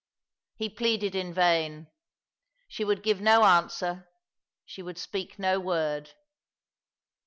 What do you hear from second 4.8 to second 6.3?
would speak no word.